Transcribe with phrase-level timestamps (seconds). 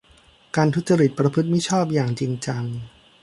[0.55, 2.63] การทุจริตประพฤติมิชอบอย่างจริงจัง